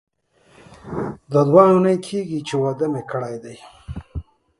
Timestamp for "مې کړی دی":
2.93-3.55